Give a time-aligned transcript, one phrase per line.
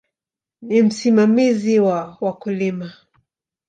[0.61, 2.93] Ni msimamizi wa wakulima.